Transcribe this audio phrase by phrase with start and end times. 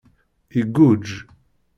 [0.59, 1.07] Iguǧǧ.